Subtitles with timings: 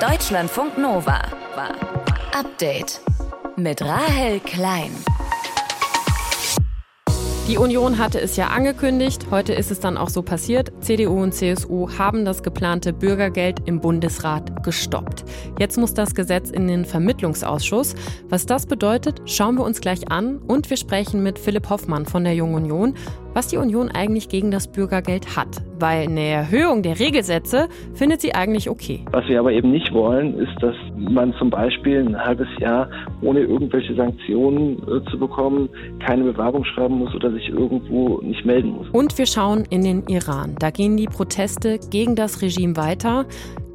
[0.00, 1.20] Deutschlandfunk Nova.
[2.32, 3.02] Update
[3.56, 4.92] mit Rahel Klein.
[7.46, 10.72] Die Union hatte es ja angekündigt, heute ist es dann auch so passiert.
[10.80, 15.24] CDU und CSU haben das geplante Bürgergeld im Bundesrat gestoppt.
[15.58, 17.94] Jetzt muss das Gesetz in den Vermittlungsausschuss.
[18.28, 22.24] Was das bedeutet, schauen wir uns gleich an und wir sprechen mit Philipp Hoffmann von
[22.24, 22.94] der Jungen Union
[23.34, 25.62] was die Union eigentlich gegen das Bürgergeld hat.
[25.78, 29.04] Weil eine Erhöhung der Regelsätze findet sie eigentlich okay.
[29.12, 32.90] Was wir aber eben nicht wollen, ist, dass man zum Beispiel ein halbes Jahr
[33.22, 35.68] ohne irgendwelche Sanktionen äh, zu bekommen
[36.04, 38.88] keine Bewerbung schreiben muss oder sich irgendwo nicht melden muss.
[38.90, 40.56] Und wir schauen in den Iran.
[40.58, 43.24] Da gehen die Proteste gegen das Regime weiter.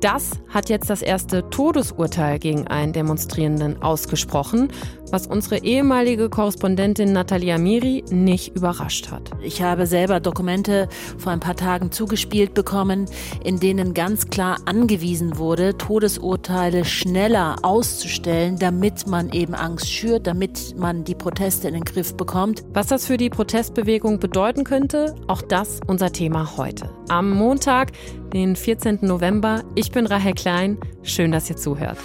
[0.05, 4.67] Das hat jetzt das erste Todesurteil gegen einen Demonstrierenden ausgesprochen,
[5.09, 9.31] was unsere ehemalige Korrespondentin Natalia Miri nicht überrascht hat.
[9.41, 13.07] Ich habe selber Dokumente vor ein paar Tagen zugespielt bekommen,
[13.43, 20.77] in denen ganz klar angewiesen wurde, Todesurteile schneller auszustellen, damit man eben Angst schürt, damit
[20.77, 22.63] man die Proteste in den Griff bekommt.
[22.73, 26.91] Was das für die Protestbewegung bedeuten könnte, auch das unser Thema heute.
[27.09, 27.91] Am Montag,
[28.35, 28.99] den 14.
[29.01, 29.63] November.
[29.75, 30.77] Ich bin Rahel Klein.
[31.03, 31.97] Schön, dass ihr zuhört.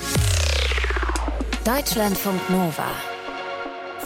[1.64, 2.86] Deutschlandfunk Nova.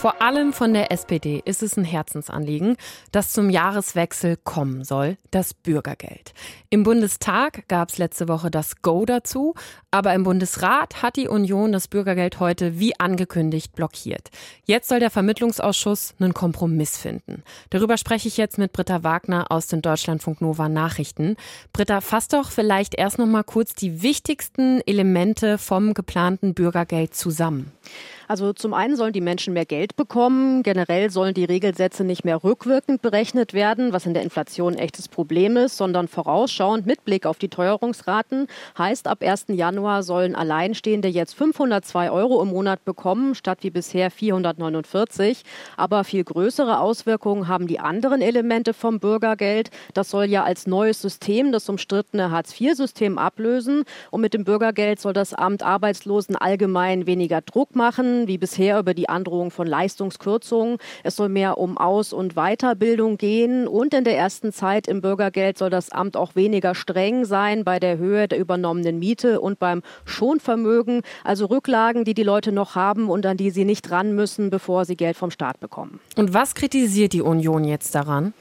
[0.05, 2.77] Vor allem von der SPD ist es ein Herzensanliegen,
[3.11, 6.35] das zum Jahreswechsel kommen soll, das Bürgergeld.
[6.69, 9.55] Im Bundestag gab es letzte Woche das Go dazu,
[9.91, 14.29] aber im Bundesrat hat die Union das Bürgergeld heute wie angekündigt blockiert.
[14.67, 17.43] Jetzt soll der Vermittlungsausschuss einen Kompromiss finden.
[17.71, 21.37] Darüber spreche ich jetzt mit Britta Wagner aus den Deutschlandfunk Nova Nachrichten.
[21.73, 27.73] Britta, fass doch vielleicht erst noch mal kurz die wichtigsten Elemente vom geplanten Bürgergeld zusammen.
[28.27, 30.63] Also zum einen sollen die Menschen mehr Geld bekommen.
[30.63, 35.09] Generell sollen die Regelsätze nicht mehr rückwirkend berechnet werden, was in der Inflation ein echtes
[35.09, 38.47] Problem ist, sondern vorausschauend mit Blick auf die Teuerungsraten.
[38.79, 39.47] Heißt, ab 1.
[39.49, 45.43] Januar sollen Alleinstehende jetzt 502 Euro im Monat bekommen, statt wie bisher 449.
[45.77, 49.71] Aber viel größere Auswirkungen haben die anderen Elemente vom Bürgergeld.
[49.93, 53.85] Das soll ja als neues System das umstrittene Hartz-IV-System ablösen.
[54.11, 58.95] Und mit dem Bürgergeld soll das Amt Arbeitslosen allgemein weniger Druck machen wie bisher über
[58.95, 60.79] die Androhung von Leistungskürzungen.
[61.03, 63.69] Es soll mehr um Aus- und Weiterbildung gehen.
[63.69, 67.79] Und in der ersten Zeit im Bürgergeld soll das Amt auch weniger streng sein bei
[67.79, 71.03] der Höhe der übernommenen Miete und beim Schonvermögen.
[71.25, 74.85] Also Rücklagen, die die Leute noch haben und an die sie nicht ran müssen, bevor
[74.85, 76.01] sie Geld vom Staat bekommen.
[76.17, 78.33] Und was kritisiert die Union jetzt daran?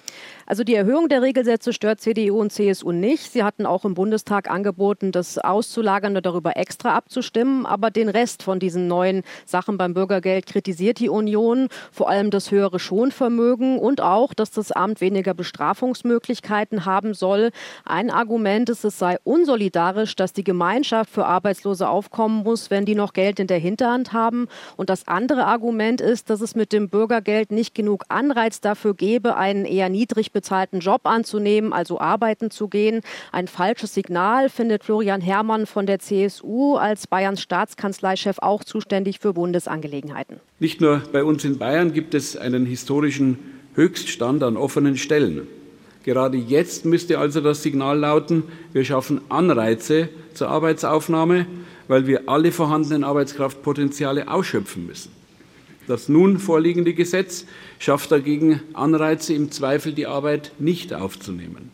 [0.45, 3.31] Also die Erhöhung der Regelsätze stört CDU und CSU nicht.
[3.31, 7.65] Sie hatten auch im Bundestag angeboten, das auszulagern und darüber extra abzustimmen.
[7.65, 12.51] Aber den Rest von diesen neuen Sachen beim Bürgergeld kritisiert die Union, vor allem das
[12.51, 17.51] höhere Schonvermögen und auch, dass das Amt weniger Bestrafungsmöglichkeiten haben soll.
[17.85, 22.95] Ein Argument ist, es sei unsolidarisch, dass die Gemeinschaft für Arbeitslose aufkommen muss, wenn die
[22.95, 24.47] noch Geld in der Hinterhand haben.
[24.75, 29.37] Und das andere Argument ist, dass es mit dem Bürgergeld nicht genug Anreiz dafür gäbe,
[29.37, 33.01] einen eher niedrig bezahlten Job anzunehmen, also arbeiten zu gehen.
[33.31, 39.31] Ein falsches Signal findet Florian Herrmann von der CSU als Bayerns Staatskanzleichef auch zuständig für
[39.31, 40.41] Bundesangelegenheiten.
[40.59, 43.39] Nicht nur bei uns in Bayern gibt es einen historischen
[43.75, 45.47] Höchststand an offenen Stellen.
[46.03, 48.43] Gerade jetzt müsste also das Signal lauten,
[48.73, 51.45] wir schaffen Anreize zur Arbeitsaufnahme,
[51.87, 55.22] weil wir alle vorhandenen Arbeitskraftpotenziale ausschöpfen müssen.
[55.87, 57.45] Das nun vorliegende Gesetz
[57.79, 61.71] schafft dagegen Anreize, im Zweifel die Arbeit nicht aufzunehmen.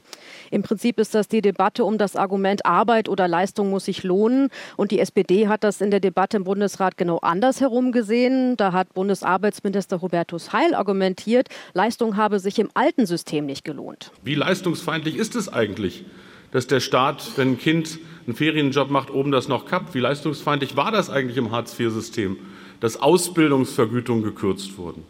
[0.52, 4.50] Im Prinzip ist das die Debatte um das Argument Arbeit oder Leistung muss sich lohnen.
[4.78, 8.58] Und die SPD hat das in der Debatte im Bundesrat genau andersherum gesehen.
[8.58, 14.12] Da hat Bundesarbeitsminister Hubertus Heil argumentiert, Leistung habe sich im alten System nicht gelohnt.
[14.24, 16.06] Wie leistungsfeindlich ist es eigentlich,
[16.52, 19.94] dass der Staat, wenn ein Kind einen Ferienjob macht, oben das noch kappt?
[19.94, 22.38] Wie leistungsfeindlich war das eigentlich im Hartz-IV-System?
[22.80, 25.04] Dass Ausbildungsvergütungen gekürzt wurden.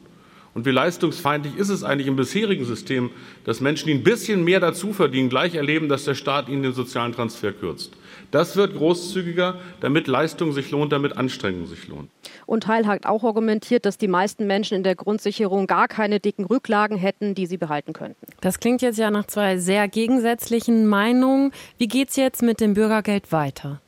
[0.55, 3.11] Und wie leistungsfeindlich ist es eigentlich im bisherigen System,
[3.45, 6.73] dass Menschen, die ein bisschen mehr dazu verdienen, gleich erleben, dass der Staat ihnen den
[6.73, 7.93] sozialen Transfer kürzt.
[8.31, 12.09] Das wird großzügiger, damit Leistung sich lohnt, damit Anstrengung sich lohnt.
[12.45, 16.45] Und Heil hat auch argumentiert, dass die meisten Menschen in der Grundsicherung gar keine dicken
[16.45, 18.25] Rücklagen hätten, die sie behalten könnten.
[18.41, 21.51] Das klingt jetzt ja nach zwei sehr gegensätzlichen Meinungen.
[21.77, 23.81] Wie geht es jetzt mit dem Bürgergeld weiter?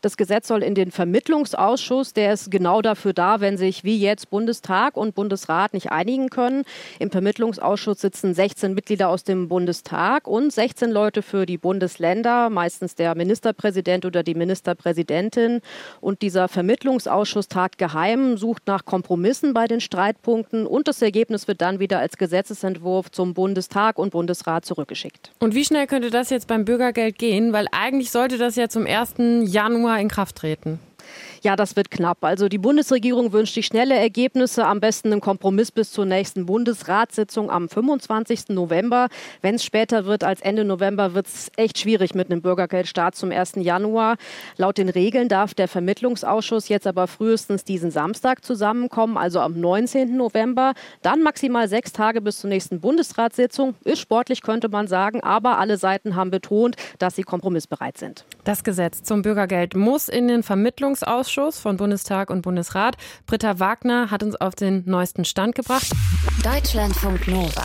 [0.00, 4.30] Das Gesetz soll in den Vermittlungsausschuss, der ist genau dafür da, wenn sich wie jetzt
[4.30, 6.62] Bundestag und Bundesrat nicht einigen können.
[7.00, 12.94] Im Vermittlungsausschuss sitzen 16 Mitglieder aus dem Bundestag und 16 Leute für die Bundesländer, meistens
[12.94, 15.60] der Ministerpräsident oder die Ministerpräsidentin.
[16.00, 21.60] Und dieser Vermittlungsausschuss tagt geheim, sucht nach Kompromissen bei den Streitpunkten und das Ergebnis wird
[21.60, 25.32] dann wieder als Gesetzesentwurf zum Bundestag und Bundesrat zurückgeschickt.
[25.40, 27.52] Und wie schnell könnte das jetzt beim Bürgergeld gehen?
[27.52, 29.14] Weil eigentlich sollte das ja zum 1.
[29.52, 30.78] Januar Januar in Kraft treten?
[31.42, 32.24] Ja, das wird knapp.
[32.24, 37.50] Also die Bundesregierung wünscht sich schnelle Ergebnisse, am besten einen Kompromiss bis zur nächsten Bundesratssitzung
[37.50, 38.48] am 25.
[38.48, 39.08] November.
[39.40, 43.30] Wenn es später wird als Ende November, wird es echt schwierig mit einem Bürgergeldstart zum
[43.30, 43.52] 1.
[43.56, 44.16] Januar.
[44.56, 50.16] Laut den Regeln darf der Vermittlungsausschuss jetzt aber frühestens diesen Samstag zusammenkommen, also am 19.
[50.16, 50.74] November.
[51.02, 53.74] Dann maximal sechs Tage bis zur nächsten Bundesratssitzung.
[53.84, 58.24] Ist sportlich, könnte man sagen, aber alle Seiten haben betont, dass sie kompromissbereit sind.
[58.44, 62.96] Das Gesetz zum Bürgergeld muss in den Vermittlungsausschuss Ausschuss von Bundestag und Bundesrat.
[63.26, 65.90] Britta Wagner hat uns auf den neuesten Stand gebracht.
[66.42, 67.64] Deutschlandfunk Nova.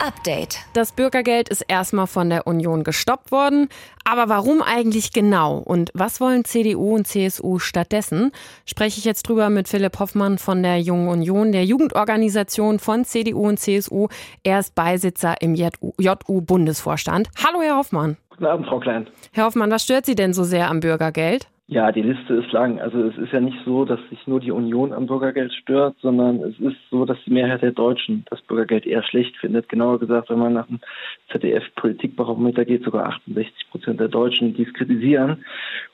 [0.00, 0.60] Update.
[0.74, 3.68] Das Bürgergeld ist erstmal von der Union gestoppt worden.
[4.04, 5.58] Aber warum eigentlich genau?
[5.58, 8.30] Und was wollen CDU und CSU stattdessen?
[8.64, 13.48] Spreche ich jetzt drüber mit Philipp Hoffmann von der Jungen Union, der Jugendorganisation von CDU
[13.48, 14.08] und CSU.
[14.44, 17.28] Er ist Beisitzer im JU-Bundesvorstand.
[17.44, 18.16] Hallo, Herr Hoffmann.
[18.30, 19.08] Guten Abend, Frau Klein.
[19.32, 21.48] Herr Hoffmann, was stört Sie denn so sehr am Bürgergeld?
[21.70, 22.80] Ja, die Liste ist lang.
[22.80, 26.40] Also es ist ja nicht so, dass sich nur die Union am Bürgergeld stört, sondern
[26.40, 29.68] es ist so, dass die Mehrheit der Deutschen das Bürgergeld eher schlecht findet.
[29.68, 30.80] Genauer gesagt, wenn man nach dem
[31.30, 35.44] ZDF-Politikbarometer geht, sogar 68 Prozent der Deutschen, die es kritisieren.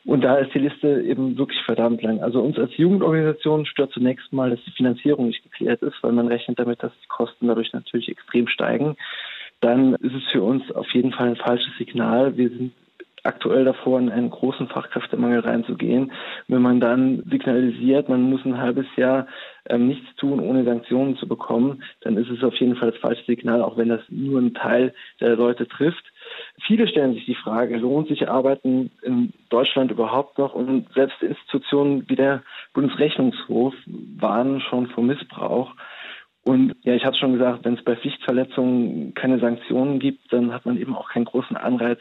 [0.04, 2.20] Und da ist die Liste eben wirklich verdammt lang.
[2.20, 6.28] Also uns als Jugendorganisation stört zunächst mal, dass die Finanzierung nicht geklärt ist, weil man
[6.28, 8.94] rechnet damit, dass die Kosten dadurch natürlich extrem steigen.
[9.60, 12.36] Dann ist es für uns auf jeden Fall ein falsches Signal.
[12.36, 12.74] Wir sind
[13.24, 16.12] aktuell davor, in einen großen Fachkräftemangel reinzugehen.
[16.46, 19.26] Wenn man dann signalisiert, man muss ein halbes Jahr
[19.66, 23.24] ähm, nichts tun, ohne Sanktionen zu bekommen, dann ist es auf jeden Fall das falsche
[23.24, 26.04] Signal, auch wenn das nur einen Teil der Leute trifft.
[26.66, 30.54] Viele stellen sich die Frage, lohnt sich Arbeiten in Deutschland überhaupt noch?
[30.54, 32.42] Und selbst Institutionen wie der
[32.74, 35.72] Bundesrechnungshof warnen schon vor Missbrauch.
[36.44, 40.66] Und ja, ich habe schon gesagt, wenn es bei Pflichtverletzungen keine Sanktionen gibt, dann hat
[40.66, 42.00] man eben auch keinen großen Anreiz,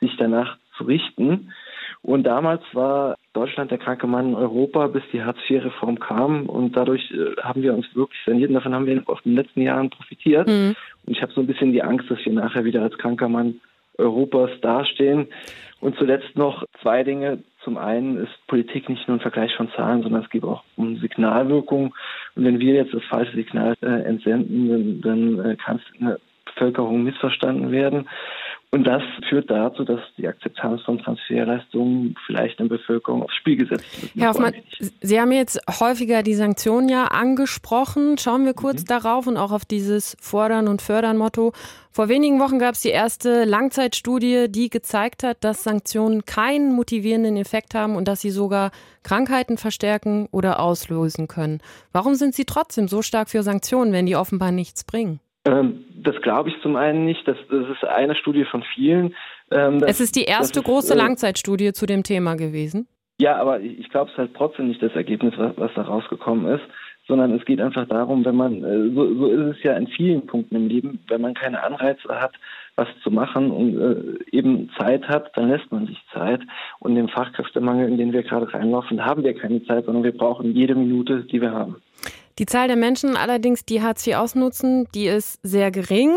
[0.00, 1.52] sich danach zu richten.
[2.02, 6.46] Und damals war Deutschland der kranke Mann in Europa, bis die Hartz-IV-Reform kam.
[6.46, 8.48] Und dadurch äh, haben wir uns wirklich saniert.
[8.48, 10.48] Und davon haben wir auf den letzten Jahren profitiert.
[10.48, 10.74] Mhm.
[11.06, 13.60] Und ich habe so ein bisschen die Angst, dass wir nachher wieder als kranker Mann
[13.98, 15.28] Europas dastehen.
[15.80, 17.38] Und zuletzt noch zwei Dinge.
[17.62, 20.96] Zum einen ist Politik nicht nur ein Vergleich von Zahlen, sondern es geht auch um
[20.96, 21.94] Signalwirkung.
[22.34, 26.06] Und wenn wir jetzt das falsche Signal äh, entsenden, dann, dann äh, kann es in
[26.06, 28.08] der Bevölkerung missverstanden werden.
[28.74, 33.58] Und das führt dazu, dass die Akzeptanz von Transferleistungen vielleicht in der Bevölkerung aufs Spiel
[33.58, 34.12] gesetzt wird.
[34.16, 34.54] Herr Hoffmann,
[35.02, 38.16] Sie haben jetzt häufiger die Sanktionen ja angesprochen.
[38.16, 38.86] Schauen wir kurz mhm.
[38.86, 41.52] darauf und auch auf dieses Fordern und Fördern Motto.
[41.90, 47.36] Vor wenigen Wochen gab es die erste Langzeitstudie, die gezeigt hat, dass Sanktionen keinen motivierenden
[47.36, 48.70] Effekt haben und dass sie sogar
[49.02, 51.60] Krankheiten verstärken oder auslösen können.
[51.92, 55.20] Warum sind Sie trotzdem so stark für Sanktionen, wenn die offenbar nichts bringen?
[55.44, 57.26] Ähm, das glaube ich zum einen nicht.
[57.26, 59.14] Das, das ist eine Studie von vielen.
[59.50, 62.86] Ähm, das, es ist die erste ist, große äh, Langzeitstudie zu dem Thema gewesen.
[63.20, 66.64] Ja, aber ich glaube es halt trotzdem nicht das Ergebnis, was, da rausgekommen ist,
[67.06, 70.26] sondern es geht einfach darum, wenn man, äh, so, so ist es ja in vielen
[70.26, 72.32] Punkten im Leben, wenn man keine Anreize hat,
[72.76, 76.40] was zu machen und äh, eben Zeit hat, dann lässt man sich Zeit.
[76.78, 80.54] Und im Fachkräftemangel, in den wir gerade reinlaufen, haben wir keine Zeit, sondern wir brauchen
[80.54, 81.76] jede Minute, die wir haben.
[82.38, 86.12] Die Zahl der Menschen allerdings, die Hartz IV ausnutzen, die ist sehr gering.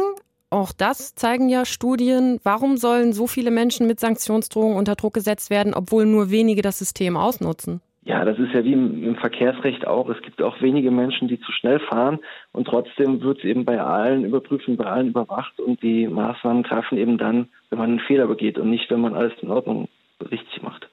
[0.50, 2.40] Auch das zeigen ja Studien.
[2.44, 6.80] Warum sollen so viele Menschen mit Sanktionsdrohungen unter Druck gesetzt werden, obwohl nur wenige das
[6.80, 7.82] System ausnutzen?
[8.06, 10.08] Ja, das ist ja wie im, Verkehrsrecht auch.
[10.10, 12.20] Es gibt auch wenige Menschen, die zu schnell fahren
[12.52, 16.62] und trotzdem wird es eben bei allen überprüft und bei allen überwacht und die Maßnahmen
[16.62, 19.88] greifen eben dann, wenn man einen Fehler begeht und nicht, wenn man alles in Ordnung
[20.22, 20.88] richtig macht.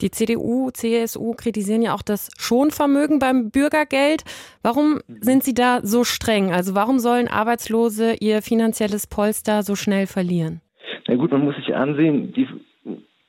[0.00, 4.24] Die CDU, CSU kritisieren ja auch das Schonvermögen beim Bürgergeld.
[4.62, 6.52] Warum sind Sie da so streng?
[6.52, 10.60] Also warum sollen Arbeitslose ihr finanzielles Polster so schnell verlieren?
[11.06, 12.48] Na gut, man muss sich ansehen, die,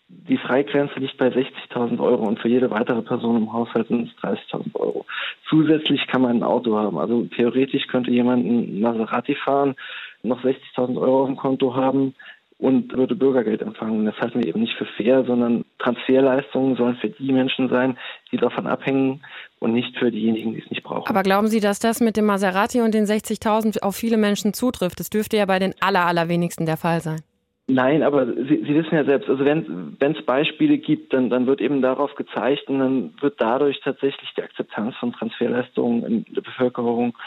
[0.07, 4.23] die Freigrenze liegt bei 60.000 Euro und für jede weitere Person im Haushalt sind es
[4.23, 5.05] 30.000 Euro.
[5.49, 6.97] Zusätzlich kann man ein Auto haben.
[6.97, 9.75] Also theoretisch könnte jemand ein Maserati fahren,
[10.23, 12.15] noch 60.000 Euro auf dem Konto haben,
[12.63, 14.05] und würde Bürgergeld empfangen.
[14.05, 17.97] Das halten wir eben nicht für fair, sondern Transferleistungen sollen für die Menschen sein,
[18.31, 19.21] die davon abhängen
[19.59, 21.07] und nicht für diejenigen, die es nicht brauchen.
[21.09, 24.99] Aber glauben Sie, dass das mit dem Maserati und den 60.000 auf viele Menschen zutrifft?
[24.99, 27.21] Das dürfte ja bei den aller, allerwenigsten der Fall sein.
[27.67, 31.61] Nein, aber Sie, Sie wissen ja selbst, also wenn es Beispiele gibt, dann, dann wird
[31.61, 37.17] eben darauf gezeigt und dann wird dadurch tatsächlich die Akzeptanz von Transferleistungen in der Bevölkerung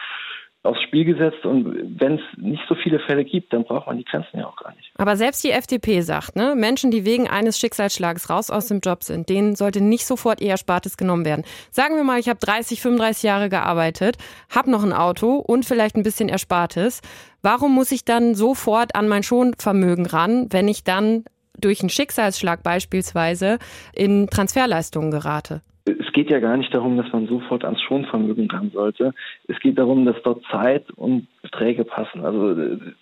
[0.66, 1.44] aufs Spiel gesetzt.
[1.44, 4.56] Und wenn es nicht so viele Fälle gibt, dann braucht man die Grenzen ja auch
[4.56, 4.90] gar nicht.
[4.96, 9.02] Aber selbst die FDP sagt, ne, Menschen, die wegen eines Schicksalsschlages raus aus dem Job
[9.04, 11.44] sind, denen sollte nicht sofort ihr Erspartes genommen werden.
[11.70, 14.18] Sagen wir mal, ich habe 30, 35 Jahre gearbeitet,
[14.54, 17.00] habe noch ein Auto und vielleicht ein bisschen Erspartes.
[17.42, 21.24] Warum muss ich dann sofort an mein Schonvermögen ran, wenn ich dann
[21.58, 23.58] durch einen Schicksalsschlag beispielsweise
[23.94, 25.62] in Transferleistungen gerate?
[25.88, 29.14] Es geht ja gar nicht darum, dass man sofort ans Schonvermögen ran sollte.
[29.46, 32.24] Es geht darum, dass dort Zeit und Beträge passen.
[32.24, 32.50] Also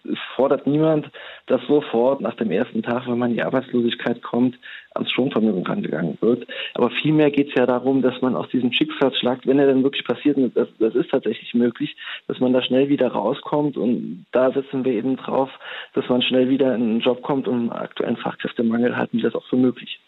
[0.05, 1.11] es fordert niemand,
[1.47, 4.59] dass sofort nach dem ersten Tag, wenn man in die Arbeitslosigkeit kommt,
[4.95, 6.47] ans Schonvermögen rangegangen wird.
[6.75, 10.05] Aber vielmehr geht es ja darum, dass man aus diesem Schicksalsschlag, wenn er dann wirklich
[10.05, 11.97] passiert, und das, das ist tatsächlich möglich,
[12.29, 13.79] dass man da schnell wieder rauskommt.
[13.79, 15.49] Und da setzen wir eben drauf,
[15.95, 19.47] dass man schnell wieder in einen Job kommt und aktuellen Fachkräftemangel halten wir das auch
[19.47, 19.99] für möglich.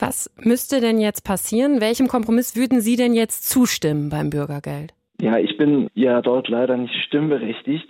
[0.00, 1.80] Was müsste denn jetzt passieren?
[1.80, 4.94] Welchem Kompromiss würden Sie denn jetzt zustimmen beim Bürgergeld?
[5.20, 7.86] Ja, ich bin ja dort leider nicht stimmberechtigt,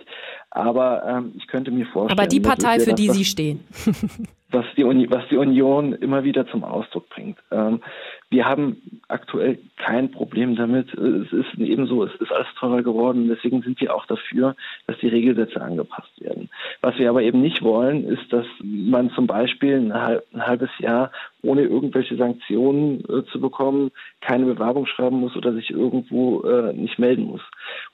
[0.49, 2.19] aber ähm, ich könnte mir vorstellen.
[2.19, 3.61] Aber die Partei, für die Sie stehen.
[4.51, 7.37] was die, Uni, was die Union immer wieder zum Ausdruck bringt.
[7.51, 7.81] Ähm,
[8.29, 10.93] wir haben aktuell kein Problem damit.
[10.93, 13.27] Es ist ebenso, es ist alles teurer geworden.
[13.27, 14.55] Deswegen sind wir auch dafür,
[14.87, 16.49] dass die Regelsätze angepasst werden.
[16.81, 21.11] Was wir aber eben nicht wollen, ist, dass man zum Beispiel ein halbes Jahr
[21.43, 23.91] ohne irgendwelche Sanktionen äh, zu bekommen,
[24.21, 27.41] keine Bewerbung schreiben muss oder sich irgendwo äh, nicht melden muss.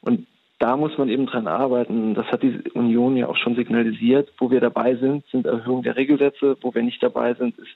[0.01, 0.27] Und
[0.59, 2.15] da muss man eben dran arbeiten.
[2.15, 4.29] Das hat die Union ja auch schon signalisiert.
[4.39, 6.57] Wo wir dabei sind, sind Erhöhungen der Regelsätze.
[6.61, 7.69] Wo wir nicht dabei sind, ist,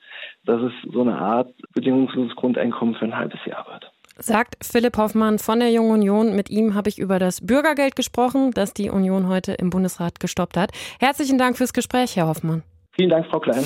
[0.45, 3.91] dass es so eine Art bedingungsloses Grundeinkommen für ein halbes Jahr wird.
[4.17, 6.35] Sagt Philipp Hoffmann von der Jungen Union.
[6.35, 10.57] Mit ihm habe ich über das Bürgergeld gesprochen, das die Union heute im Bundesrat gestoppt
[10.57, 10.71] hat.
[10.99, 12.63] Herzlichen Dank fürs Gespräch, Herr Hoffmann.
[12.93, 13.63] Vielen Dank, Frau Klein.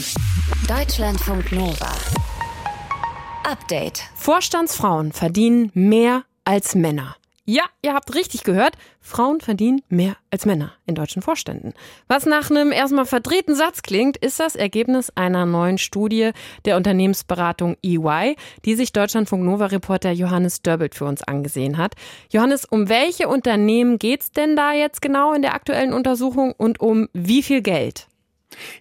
[0.68, 1.92] Deutschlandfunk Nova.
[3.50, 4.00] Update.
[4.16, 7.16] Vorstandsfrauen verdienen mehr als Männer.
[7.48, 8.76] Ja, ihr habt richtig gehört.
[9.00, 11.74] Frauen verdienen mehr als Männer in deutschen Vorständen.
[12.08, 16.32] Was nach einem erstmal verdrehten Satz klingt, ist das Ergebnis einer neuen Studie
[16.66, 18.36] der Unternehmensberatung EY,
[18.66, 21.94] die sich Deutschlandfunk Nova Reporter Johannes Dörbelt für uns angesehen hat.
[22.32, 27.10] Johannes, um welche Unternehmen geht's denn da jetzt genau in der aktuellen Untersuchung und um
[27.14, 28.08] wie viel Geld?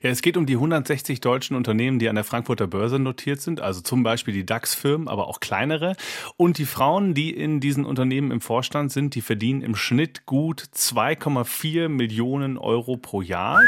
[0.02, 3.60] Ja, es geht um die 160 deutschen Unternehmen, die an der Frankfurter Börse notiert sind,
[3.60, 5.96] also zum Beispiel die DAX-Firmen, aber auch kleinere.
[6.36, 10.62] Und die Frauen, die in diesen Unternehmen im Vorstand sind, die verdienen im Schnitt gut
[10.74, 13.60] 2,4 Millionen Euro pro Jahr.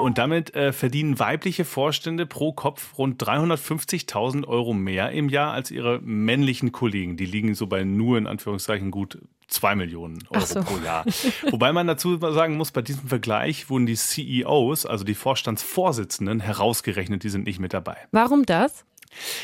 [0.00, 5.70] Und damit äh, verdienen weibliche Vorstände pro Kopf rund 350.000 Euro mehr im Jahr als
[5.70, 7.16] ihre männlichen Kollegen.
[7.16, 9.18] Die liegen so bei nur in Anführungszeichen gut
[9.52, 10.62] zwei Millionen Euro so.
[10.62, 11.04] pro Jahr.
[11.50, 17.22] Wobei man dazu sagen muss, bei diesem Vergleich wurden die CEOs, also die Vorstandsvorsitzenden, herausgerechnet,
[17.22, 17.96] die sind nicht mit dabei.
[18.10, 18.84] Warum das?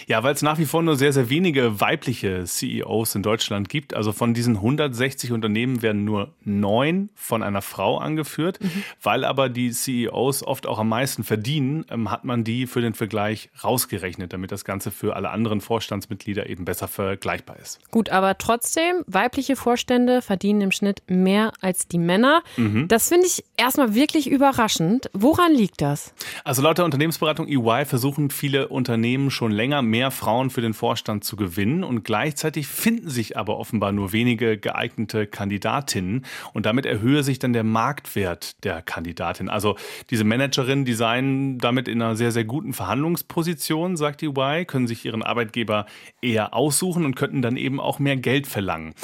[0.06, 3.94] Ja, weil es nach wie vor nur sehr, sehr wenige weibliche CEOs in Deutschland gibt.
[3.94, 8.62] Also von diesen 160 Unternehmen werden nur neun von einer Frau angeführt.
[8.62, 8.82] Mhm.
[9.02, 12.94] Weil aber die CEOs oft auch am meisten verdienen, ähm, hat man die für den
[12.94, 17.80] Vergleich rausgerechnet, damit das Ganze für alle anderen Vorstandsmitglieder eben besser vergleichbar ist.
[17.90, 22.42] Gut, aber trotzdem, weibliche Vorstände verdienen im Schnitt mehr als die Männer.
[22.56, 22.88] Mhm.
[22.88, 25.10] Das finde ich erstmal wirklich überraschend.
[25.12, 26.14] Woran liegt das?
[26.44, 31.24] Also laut der Unternehmensberatung EY versuchen viele Unternehmen schon länger mehr Frauen für den Vorstand
[31.24, 37.24] zu gewinnen und gleichzeitig finden sich aber offenbar nur wenige geeignete Kandidatinnen und damit erhöhe
[37.24, 39.48] sich dann der Marktwert der Kandidatin.
[39.48, 39.76] Also
[40.10, 44.86] diese Managerinnen, die seien damit in einer sehr, sehr guten Verhandlungsposition, sagt die Y, können
[44.86, 45.86] sich ihren Arbeitgeber
[46.22, 48.94] eher aussuchen und könnten dann eben auch mehr Geld verlangen.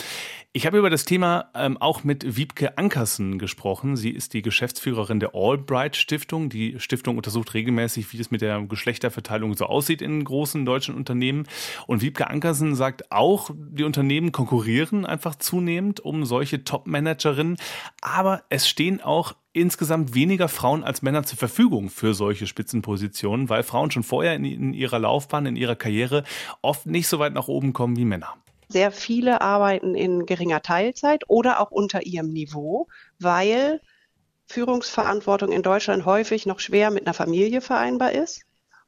[0.57, 3.97] Ich habe über das Thema ähm, auch mit Wiebke Ankersen gesprochen.
[3.97, 6.49] Sie ist die Geschäftsführerin der Albright Stiftung.
[6.49, 11.49] Die Stiftung untersucht regelmäßig, wie es mit der Geschlechterverteilung so aussieht in großen deutschen Unternehmen.
[11.89, 17.57] Und Wiebke Ankersen sagt auch, die Unternehmen konkurrieren einfach zunehmend um solche Top-Managerinnen.
[18.01, 23.65] Aber es stehen auch insgesamt weniger Frauen als Männer zur Verfügung für solche Spitzenpositionen, weil
[23.65, 26.23] Frauen schon vorher in, in ihrer Laufbahn, in ihrer Karriere
[26.63, 28.37] oft nicht so weit nach oben kommen wie Männer.
[28.69, 33.81] Sehr viele arbeiten in geringer Teilzeit oder auch unter ihrem Niveau, weil
[34.47, 38.43] Führungsverantwortung in Deutschland häufig noch schwer mit einer Familie vereinbar ist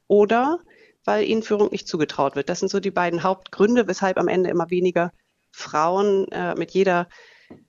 [0.07, 0.59] oder
[1.03, 2.49] weil ihnen Führung nicht zugetraut wird.
[2.49, 5.11] Das sind so die beiden Hauptgründe, weshalb am Ende immer weniger
[5.51, 7.07] Frauen äh, mit jeder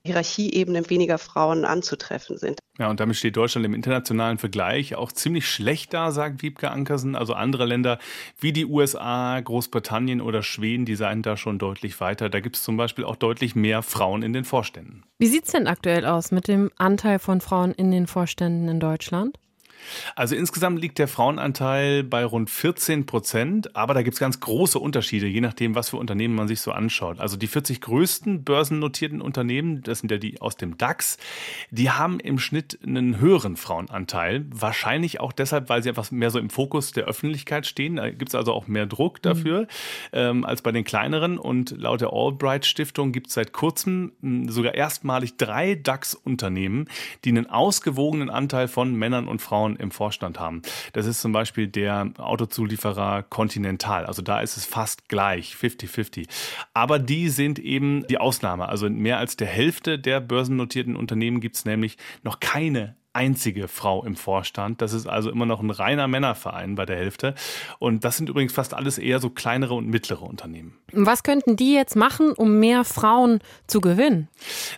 [0.04, 2.61] Hierarchieebene weniger Frauen anzutreffen sind.
[2.78, 7.16] Ja, und damit steht Deutschland im internationalen Vergleich auch ziemlich schlecht da, sagt Wiebke Ankersen.
[7.16, 7.99] Also andere Länder
[8.38, 12.28] wie die USA, Großbritannien oder Schweden, die seien da schon deutlich weiter.
[12.28, 15.02] Da gibt es zum Beispiel auch deutlich mehr Frauen in den Vorständen.
[15.18, 18.78] Wie sieht es denn aktuell aus mit dem Anteil von Frauen in den Vorständen in
[18.78, 19.38] Deutschland?
[20.14, 24.78] Also insgesamt liegt der Frauenanteil bei rund 14 Prozent, aber da gibt es ganz große
[24.78, 27.20] Unterschiede, je nachdem, was für Unternehmen man sich so anschaut.
[27.20, 31.18] Also die 40 größten börsennotierten Unternehmen, das sind ja die aus dem DAX,
[31.70, 34.47] die haben im Schnitt einen höheren Frauenanteil.
[34.50, 37.97] Wahrscheinlich auch deshalb, weil sie einfach mehr so im Fokus der Öffentlichkeit stehen.
[37.97, 39.23] Da gibt es also auch mehr Druck mhm.
[39.23, 39.66] dafür mhm.
[40.12, 41.38] ähm, als bei den kleineren.
[41.38, 46.88] Und laut der Albright Stiftung gibt es seit kurzem hm, sogar erstmalig drei DAX-Unternehmen,
[47.25, 50.62] die einen ausgewogenen Anteil von Männern und Frauen Frauen im Vorstand haben.
[50.92, 54.06] Das ist zum Beispiel der Autozulieferer Continental.
[54.06, 56.26] Also da ist es fast gleich, 50-50.
[56.75, 58.68] Aber die sind eben die Ausnahme.
[58.68, 63.66] Also in mehr als der Hälfte der börsennotierten Unternehmen gibt es nämlich noch keine einzige
[63.66, 64.80] Frau im Vorstand.
[64.80, 67.34] Das ist also immer noch ein reiner Männerverein bei der Hälfte.
[67.80, 70.78] Und das sind übrigens fast alles eher so kleinere und mittlere Unternehmen.
[70.92, 74.28] Was könnten die jetzt machen, um mehr Frauen zu gewinnen?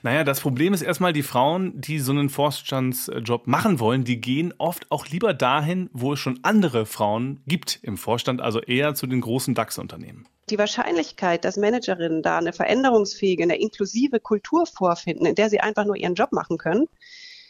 [0.03, 4.55] Naja, das Problem ist erstmal, die Frauen, die so einen Vorstandsjob machen wollen, die gehen
[4.57, 9.07] oft auch lieber dahin, wo es schon andere Frauen gibt im Vorstand, also eher zu
[9.07, 15.37] den großen DAX-Unternehmen die Wahrscheinlichkeit, dass Managerinnen da eine veränderungsfähige, eine inklusive Kultur vorfinden, in
[15.37, 16.89] der sie einfach nur ihren Job machen können,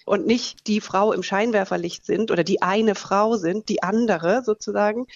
[0.07, 5.07] und nicht die Frau im Scheinwerferlicht sind oder die eine Frau sind, die andere sozusagen.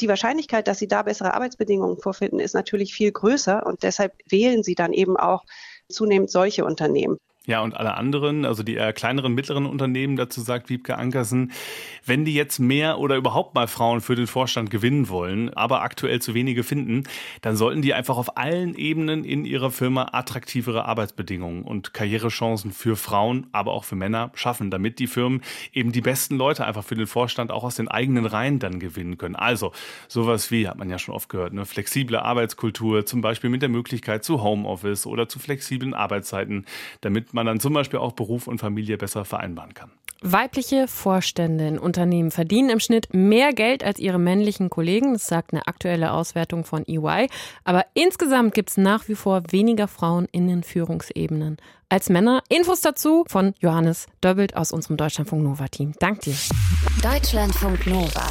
[0.00, 4.62] Die Wahrscheinlichkeit, dass sie da bessere Arbeitsbedingungen vorfinden, ist natürlich viel größer und deshalb wählen
[4.62, 5.44] sie dann eben auch
[5.88, 7.18] zunehmend solche Unternehmen.
[7.46, 11.52] Ja, und alle anderen, also die eher kleineren, mittleren Unternehmen, dazu sagt Wiebke Ankersen,
[12.06, 16.22] wenn die jetzt mehr oder überhaupt mal Frauen für den Vorstand gewinnen wollen, aber aktuell
[16.22, 17.02] zu wenige finden,
[17.42, 22.96] dann sollten die einfach auf allen Ebenen in ihrer Firma attraktivere Arbeitsbedingungen und Karrierechancen für
[22.96, 25.42] Frauen, aber auch für Männer schaffen, damit die Firmen
[25.74, 29.18] eben die besten Leute einfach für den Vorstand auch aus den eigenen Reihen dann gewinnen
[29.18, 29.36] können.
[29.36, 29.72] Also
[30.08, 33.68] sowas wie, hat man ja schon oft gehört, eine flexible Arbeitskultur, zum Beispiel mit der
[33.68, 36.64] Möglichkeit zu Homeoffice oder zu flexiblen Arbeitszeiten,
[37.02, 39.90] damit man dann zum Beispiel auch Beruf und Familie besser vereinbaren kann.
[40.26, 45.12] Weibliche Vorstände in Unternehmen verdienen im Schnitt mehr Geld als ihre männlichen Kollegen.
[45.12, 47.28] Das sagt eine aktuelle Auswertung von EY.
[47.64, 51.58] Aber insgesamt gibt es nach wie vor weniger Frauen in den Führungsebenen
[51.90, 52.42] als Männer.
[52.48, 55.92] Infos dazu von Johannes Döbbelt aus unserem Deutschlandfunk Nova Team.
[55.98, 56.36] Dank dir.
[57.02, 58.24] Deutschlandfunk Nova.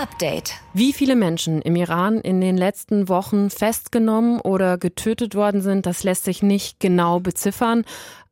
[0.00, 0.54] Update.
[0.72, 6.04] Wie viele Menschen im Iran in den letzten Wochen festgenommen oder getötet worden sind, das
[6.04, 7.84] lässt sich nicht genau beziffern.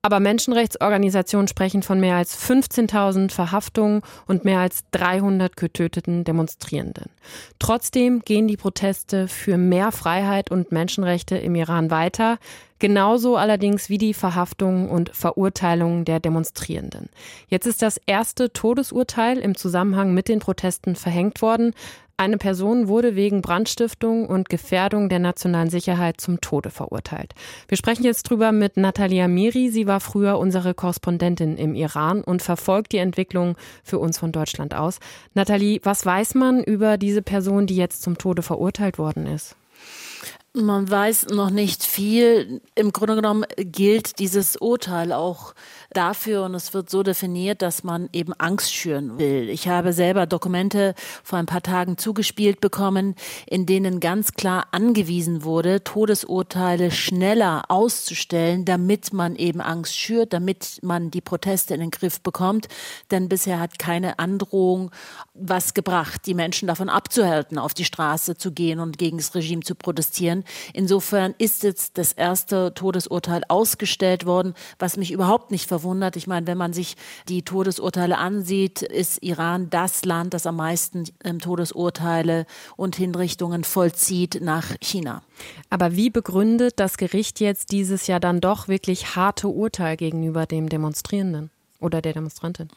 [0.02, 7.10] Aber Menschenrechtsorganisationen sprechen von mehr als 15.000 Verhaftungen und mehr als 300 getöteten Demonstrierenden.
[7.58, 12.38] Trotzdem gehen die Proteste für mehr Freiheit und Menschenrechte im Iran weiter.
[12.78, 17.08] Genauso allerdings wie die Verhaftungen und Verurteilungen der Demonstrierenden.
[17.48, 21.74] Jetzt ist das erste Todesurteil im Zusammenhang mit den Protesten verhängt worden.
[22.20, 27.32] Eine Person wurde wegen Brandstiftung und Gefährdung der nationalen Sicherheit zum Tode verurteilt.
[27.68, 29.70] Wir sprechen jetzt drüber mit Natalia Miri.
[29.70, 33.54] Sie war früher unsere Korrespondentin im Iran und verfolgt die Entwicklung
[33.84, 34.98] für uns von Deutschland aus.
[35.34, 39.54] Nathalie, was weiß man über diese Person, die jetzt zum Tode verurteilt worden ist?
[40.60, 42.60] Man weiß noch nicht viel.
[42.74, 45.54] Im Grunde genommen gilt dieses Urteil auch
[45.90, 49.48] dafür und es wird so definiert, dass man eben Angst schüren will.
[49.48, 53.14] Ich habe selber Dokumente vor ein paar Tagen zugespielt bekommen,
[53.46, 60.80] in denen ganz klar angewiesen wurde, Todesurteile schneller auszustellen, damit man eben Angst schürt, damit
[60.82, 62.66] man die Proteste in den Griff bekommt.
[63.12, 64.90] Denn bisher hat keine Androhung
[65.40, 69.62] was gebracht, die Menschen davon abzuhalten, auf die Straße zu gehen und gegen das Regime
[69.62, 70.44] zu protestieren.
[70.72, 76.16] Insofern ist jetzt das erste Todesurteil ausgestellt worden, was mich überhaupt nicht verwundert.
[76.16, 76.96] Ich meine, wenn man sich
[77.28, 82.46] die Todesurteile ansieht, ist Iran das Land, das am meisten ähm, Todesurteile
[82.76, 85.22] und Hinrichtungen vollzieht nach China.
[85.70, 90.68] Aber wie begründet das Gericht jetzt dieses ja dann doch wirklich harte Urteil gegenüber dem
[90.68, 92.68] Demonstrierenden oder der Demonstrantin?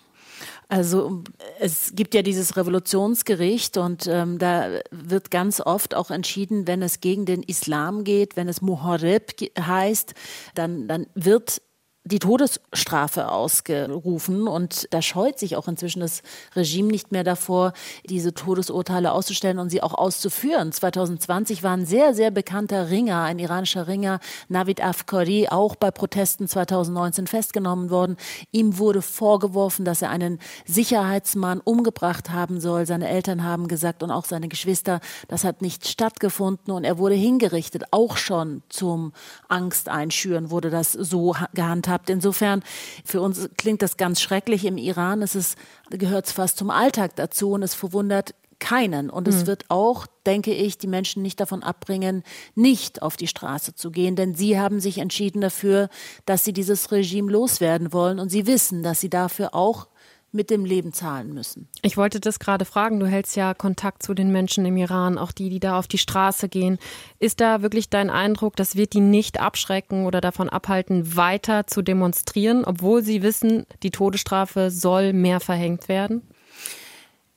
[0.68, 1.24] Also
[1.60, 7.02] es gibt ja dieses Revolutionsgericht und ähm, da wird ganz oft auch entschieden, wenn es
[7.02, 10.14] gegen den Islam geht, wenn es Muharib heißt,
[10.56, 11.62] dann, dann wird
[12.04, 16.24] die Todesstrafe ausgerufen und da scheut sich auch inzwischen das
[16.56, 17.74] Regime nicht mehr davor,
[18.10, 20.72] diese Todesurteile auszustellen und sie auch auszuführen.
[20.72, 26.48] 2020 war ein sehr, sehr bekannter Ringer, ein iranischer Ringer, Navid Afkari, auch bei Protesten
[26.48, 28.18] 2019 festgenommen worden.
[28.52, 32.88] Ihm wurde vorgeworfen, dass er einen Sicherheitsmann umgebracht haben soll.
[32.88, 37.16] Seine Eltern haben gesagt und auch seine Geschwister, das hat nicht stattgefunden und er wurde
[37.16, 37.84] hingerichtet.
[37.92, 39.14] Auch schon zum
[39.50, 42.10] Angsteinschüren wurde das so gehandhabt habt.
[42.10, 42.64] Insofern,
[43.06, 44.66] für uns klingt das ganz schrecklich.
[44.66, 45.56] Im Iran ist es,
[45.92, 49.10] gehört es fast zum Alltag dazu und es verwundert keinen.
[49.10, 49.48] Und es mhm.
[49.48, 52.24] wird auch, denke ich, die Menschen nicht davon abbringen,
[52.56, 54.16] nicht auf die Straße zu gehen.
[54.16, 55.90] Denn sie haben sich entschieden dafür,
[56.26, 58.20] dass sie dieses Regime loswerden wollen.
[58.20, 59.88] Und sie wissen, dass sie dafür auch
[60.32, 61.68] mit dem Leben zahlen müssen.
[61.82, 63.00] Ich wollte das gerade fragen.
[63.00, 65.98] Du hältst ja Kontakt zu den Menschen im Iran, auch die, die da auf die
[65.98, 66.78] Straße gehen.
[67.20, 71.82] Ist da wirklich dein Eindruck, das wird die nicht abschrecken oder davon abhalten, weiter zu
[71.82, 76.22] demonstrieren, obwohl sie wissen, die Todesstrafe soll mehr verhängt werden?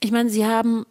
[0.00, 0.85] Ich meine, sie haben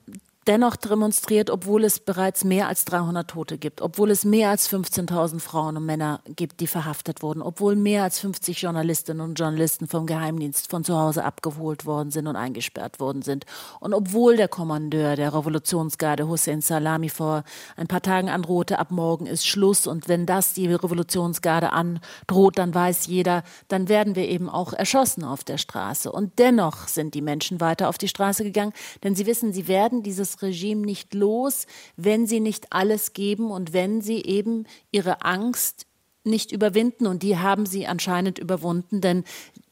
[0.47, 5.39] dennoch demonstriert, obwohl es bereits mehr als 300 Tote gibt, obwohl es mehr als 15.000
[5.39, 10.05] Frauen und Männer gibt, die verhaftet wurden, obwohl mehr als 50 Journalistinnen und Journalisten vom
[10.05, 13.45] Geheimdienst von zu Hause abgeholt worden sind und eingesperrt worden sind.
[13.79, 17.43] Und obwohl der Kommandeur der Revolutionsgarde Hussein Salami vor
[17.77, 22.73] ein paar Tagen androhte, ab morgen ist Schluss und wenn das die Revolutionsgarde androht, dann
[22.73, 26.11] weiß jeder, dann werden wir eben auch erschossen auf der Straße.
[26.11, 30.03] Und dennoch sind die Menschen weiter auf die Straße gegangen, denn sie wissen, sie werden
[30.03, 35.85] dieses Regime nicht los, wenn sie nicht alles geben und wenn sie eben ihre Angst
[36.25, 37.07] nicht überwinden.
[37.07, 39.23] Und die haben sie anscheinend überwunden, denn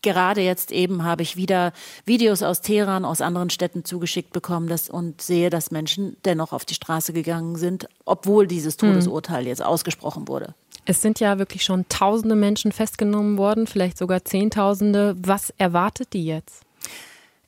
[0.02, 1.72] gerade jetzt eben habe ich wieder
[2.06, 6.66] Videos aus Teheran, aus anderen Städten zugeschickt bekommen dass, und sehe, dass Menschen dennoch auf
[6.66, 8.90] die Straße gegangen sind, obwohl dieses hm.
[8.90, 10.54] Todesurteil jetzt ausgesprochen wurde.
[10.86, 15.16] Es sind ja wirklich schon tausende Menschen festgenommen worden, vielleicht sogar Zehntausende.
[15.22, 16.64] Was erwartet die jetzt?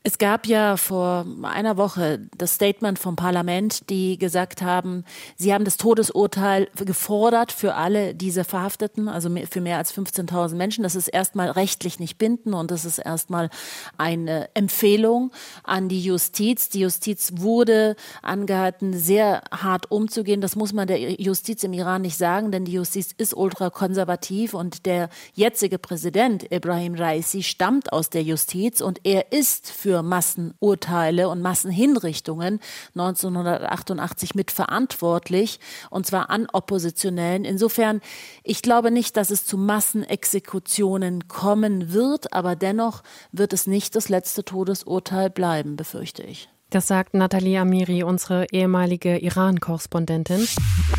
[0.05, 5.05] Es gab ja vor einer Woche das Statement vom Parlament, die gesagt haben,
[5.37, 10.83] sie haben das Todesurteil gefordert für alle diese Verhafteten, also für mehr als 15.000 Menschen.
[10.83, 13.49] Das ist erstmal rechtlich nicht bindend und das ist erstmal
[13.97, 15.31] eine Empfehlung
[15.63, 16.67] an die Justiz.
[16.67, 20.41] Die Justiz wurde angehalten, sehr hart umzugehen.
[20.41, 24.85] Das muss man der Justiz im Iran nicht sagen, denn die Justiz ist ultrakonservativ und
[24.85, 31.29] der jetzige Präsident Ibrahim Raisi stammt aus der Justiz und er ist für für Massenurteile
[31.29, 32.59] und Massenhinrichtungen
[32.95, 35.59] 1988 mitverantwortlich,
[35.91, 37.45] und zwar an Oppositionellen.
[37.45, 38.01] Insofern,
[38.43, 44.09] ich glaube nicht, dass es zu Massenexekutionen kommen wird, aber dennoch wird es nicht das
[44.09, 46.49] letzte Todesurteil bleiben, befürchte ich.
[46.71, 50.47] Das sagt Nathalie Amiri, unsere ehemalige Iran-Korrespondentin.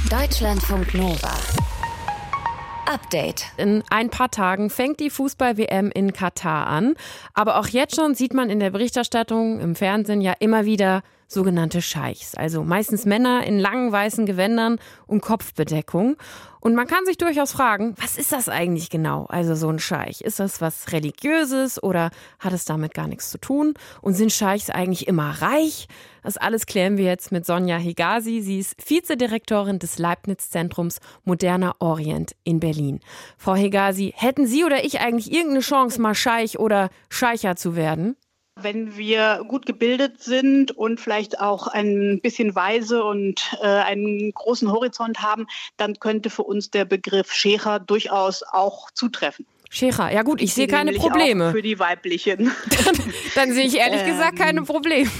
[0.08, 1.32] Deutschlandfunk Nova.
[2.86, 3.46] Update.
[3.56, 6.94] In ein paar Tagen fängt die Fußball-WM in Katar an.
[7.32, 11.82] Aber auch jetzt schon sieht man in der Berichterstattung im Fernsehen ja immer wieder sogenannte
[11.82, 12.34] Scheichs.
[12.34, 16.16] Also meistens Männer in langen weißen Gewändern und Kopfbedeckung.
[16.60, 19.26] Und man kann sich durchaus fragen, was ist das eigentlich genau?
[19.26, 20.22] Also so ein Scheich.
[20.22, 23.74] Ist das was Religiöses oder hat es damit gar nichts zu tun?
[24.00, 25.88] Und sind Scheichs eigentlich immer reich?
[26.22, 28.40] Das alles klären wir jetzt mit Sonja Higazi.
[28.40, 33.00] Sie ist Vizedirektorin des Leibniz-Zentrums Moderner Orient in Berlin.
[33.36, 38.16] Frau Higazi, hätten Sie oder ich eigentlich irgendeine Chance, mal Scheich oder Scheicher zu werden?
[38.56, 44.70] Wenn wir gut gebildet sind und vielleicht auch ein bisschen weise und äh, einen großen
[44.70, 49.44] Horizont haben, dann könnte für uns der Begriff Schecher durchaus auch zutreffen.
[49.70, 51.50] Schecher, ja gut, ich, ich sehe keine Probleme.
[51.50, 52.52] für die weiblichen.
[52.84, 54.66] Dann, dann sehe ich ehrlich gesagt keine ähm.
[54.66, 55.10] Probleme.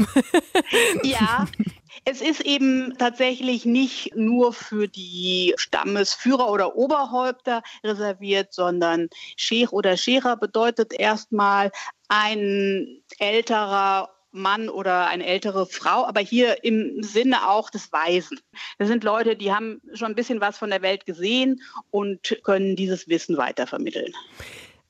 [1.03, 1.47] ja,
[2.05, 9.97] es ist eben tatsächlich nicht nur für die Stammesführer oder Oberhäupter reserviert, sondern Sheikh oder
[9.97, 11.71] Sheikha bedeutet erstmal
[12.09, 18.41] ein älterer Mann oder eine ältere Frau, aber hier im Sinne auch des Weisen.
[18.79, 22.77] Das sind Leute, die haben schon ein bisschen was von der Welt gesehen und können
[22.77, 24.13] dieses Wissen weitervermitteln.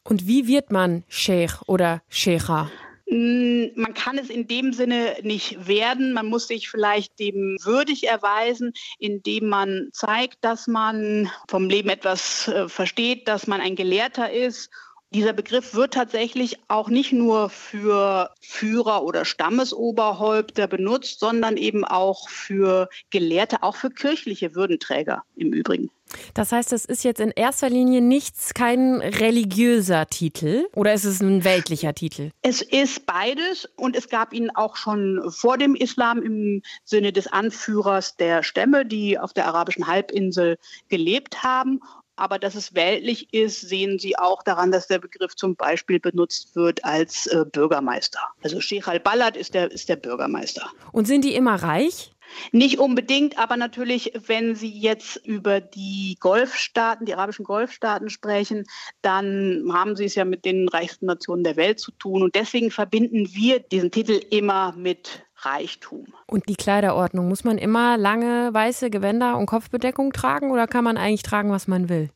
[0.02, 2.70] Und wie wird man Sheikh oder Sheikha?
[3.06, 6.12] Hm, man kann es in dem Sinne nicht werden.
[6.12, 12.48] Man muss sich vielleicht dem würdig erweisen, indem man zeigt, dass man vom Leben etwas
[12.48, 14.70] äh, versteht, dass man ein Gelehrter ist
[15.14, 22.28] dieser Begriff wird tatsächlich auch nicht nur für Führer oder Stammesoberhäupter benutzt, sondern eben auch
[22.28, 25.90] für Gelehrte, auch für kirchliche Würdenträger im Übrigen.
[26.34, 31.20] Das heißt, es ist jetzt in erster Linie nichts, kein religiöser Titel oder ist es
[31.20, 32.30] ein weltlicher Titel?
[32.42, 37.26] Es ist beides und es gab ihn auch schon vor dem Islam im Sinne des
[37.26, 40.56] Anführers der Stämme, die auf der arabischen Halbinsel
[40.88, 41.80] gelebt haben.
[42.16, 46.54] Aber dass es weltlich ist, sehen Sie auch daran, dass der Begriff zum Beispiel benutzt
[46.54, 48.20] wird als äh, Bürgermeister.
[48.42, 50.70] Also Sheikh al-Ballad ist der, ist der Bürgermeister.
[50.92, 52.13] Und sind die immer reich?
[52.52, 58.64] Nicht unbedingt, aber natürlich, wenn Sie jetzt über die Golfstaaten, die arabischen Golfstaaten sprechen,
[59.02, 62.22] dann haben Sie es ja mit den reichsten Nationen der Welt zu tun.
[62.22, 66.06] Und deswegen verbinden wir diesen Titel immer mit Reichtum.
[66.26, 70.96] Und die Kleiderordnung, muss man immer lange weiße Gewänder und Kopfbedeckung tragen oder kann man
[70.96, 72.10] eigentlich tragen, was man will?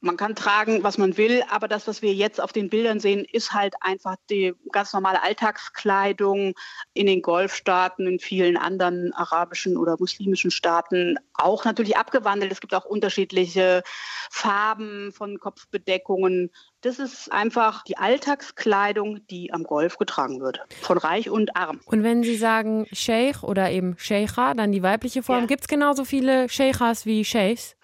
[0.00, 3.24] Man kann tragen, was man will, aber das, was wir jetzt auf den Bildern sehen,
[3.24, 6.54] ist halt einfach die ganz normale Alltagskleidung
[6.94, 12.52] in den Golfstaaten, in vielen anderen arabischen oder muslimischen Staaten auch natürlich abgewandelt.
[12.52, 13.82] Es gibt auch unterschiedliche
[14.30, 16.50] Farben von Kopfbedeckungen.
[16.80, 21.80] Das ist einfach die Alltagskleidung, die am Golf getragen wird, von reich und arm.
[21.86, 25.46] Und wenn Sie sagen Sheikh oder eben Sheikha, dann die weibliche Form, ja.
[25.46, 27.76] gibt es genauso viele Sheikhas wie Sheikhs?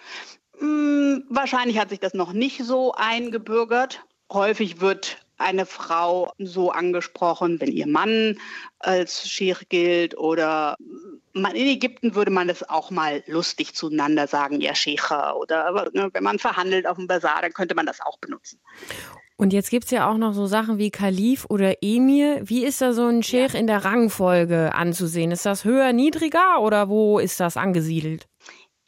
[0.59, 4.05] Hm, wahrscheinlich hat sich das noch nicht so eingebürgert.
[4.33, 8.39] Häufig wird eine Frau so angesprochen, wenn ihr Mann
[8.79, 10.77] als Sheikh gilt oder
[11.33, 15.33] man, in Ägypten würde man das auch mal lustig zueinander sagen, ja Sheikha.
[15.33, 18.61] Oder ne, wenn man verhandelt auf dem Bazar, dann könnte man das auch benutzen.
[19.37, 22.41] Und jetzt gibt es ja auch noch so Sachen wie Kalif oder Emir.
[22.45, 23.59] Wie ist da so ein Sheikh ja.
[23.59, 25.33] in der Rangfolge anzusehen?
[25.33, 28.29] Ist das höher, niedriger oder wo ist das angesiedelt?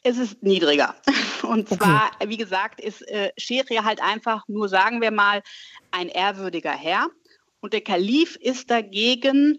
[0.07, 0.95] Es ist niedriger.
[1.43, 2.29] Und zwar, okay.
[2.29, 5.43] wie gesagt, ist äh, Sheikh halt einfach nur, sagen wir mal,
[5.91, 7.09] ein ehrwürdiger Herr.
[7.59, 9.59] Und der Kalif ist dagegen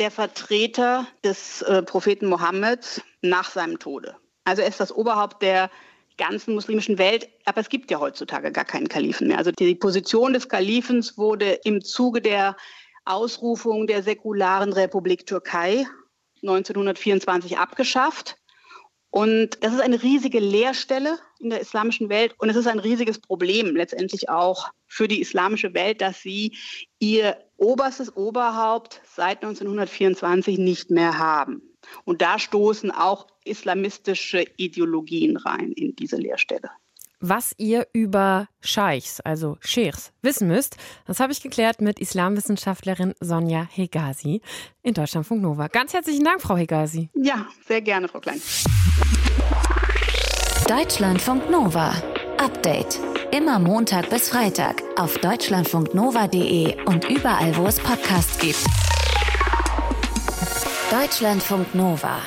[0.00, 4.16] der Vertreter des äh, Propheten Mohammed nach seinem Tode.
[4.42, 5.70] Also er ist das Oberhaupt der
[6.16, 9.38] ganzen muslimischen Welt, aber es gibt ja heutzutage gar keinen Kalifen mehr.
[9.38, 12.56] Also die Position des Kalifens wurde im Zuge der
[13.04, 15.86] Ausrufung der säkularen Republik Türkei
[16.42, 18.36] 1924 abgeschafft.
[19.14, 23.20] Und das ist eine riesige Leerstelle in der islamischen Welt und es ist ein riesiges
[23.20, 26.56] Problem letztendlich auch für die islamische Welt, dass sie
[26.98, 31.62] ihr oberstes Oberhaupt seit 1924 nicht mehr haben.
[32.04, 36.70] Und da stoßen auch islamistische Ideologien rein in diese Leerstelle.
[37.26, 43.66] Was ihr über Scheichs, also Sheikhs, wissen müsst, das habe ich geklärt mit Islamwissenschaftlerin Sonja
[43.70, 44.42] Hegazi
[44.82, 45.68] in Deutschlandfunk Nova.
[45.68, 47.08] Ganz herzlichen Dank, Frau Hegazi.
[47.14, 48.42] Ja, sehr gerne, Frau Klein.
[50.68, 51.94] Deutschlandfunk Nova.
[52.36, 53.00] Update.
[53.30, 58.62] Immer Montag bis Freitag auf deutschlandfunknova.de und überall, wo es Podcasts gibt.
[60.90, 62.18] Deutschlandfunk Nova.